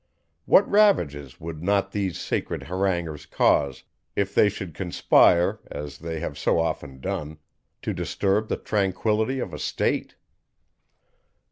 What 0.47 0.67
ravages 0.67 1.39
would 1.39 1.61
not 1.61 1.91
these 1.91 2.19
sacred 2.19 2.63
haranguers 2.63 3.27
cause, 3.27 3.83
if 4.15 4.33
they 4.33 4.49
should 4.49 4.73
conspire, 4.73 5.59
as 5.69 5.99
they 5.99 6.19
have 6.21 6.39
so 6.39 6.57
often 6.57 6.99
done, 6.99 7.37
to 7.83 7.93
disturb 7.93 8.47
the 8.47 8.57
tranquillity 8.57 9.37
of 9.37 9.53
a 9.53 9.59
state! 9.59 10.15